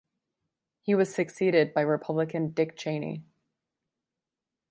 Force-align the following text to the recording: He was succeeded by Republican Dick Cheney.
He 0.81 0.95
was 0.95 1.13
succeeded 1.13 1.75
by 1.75 1.81
Republican 1.81 2.53
Dick 2.53 2.75
Cheney. 2.75 3.23